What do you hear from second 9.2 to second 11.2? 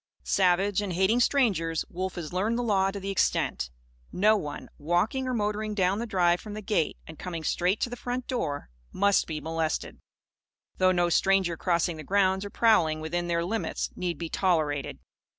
be molested; though no